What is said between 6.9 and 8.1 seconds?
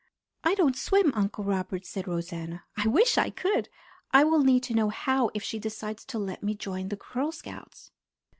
Girl Scouts."